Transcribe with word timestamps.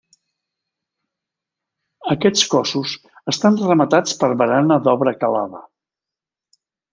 Aquests 2.15 2.47
cossos 2.53 2.95
estan 3.35 3.59
rematats 3.67 4.17
per 4.23 4.31
barana 4.41 4.79
d'obra 4.89 5.15
calada. 5.21 5.63